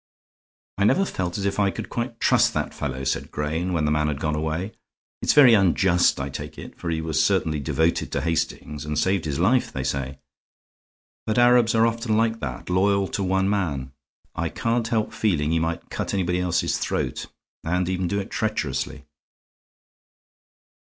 [0.79, 3.91] "I never feel as if I could quite trust that fellow," said Grayne, when the
[3.91, 4.71] man had gone away.
[5.21, 9.25] "It's very unjust, I take it, for he was certainly devoted to Hastings, and saved
[9.25, 10.17] his life, they say.
[11.27, 13.91] But Arabs are often like that, loyal to one man.
[14.33, 17.27] I can't help feeling he might cut anybody else's throat,
[17.63, 19.05] and even do it treacherously."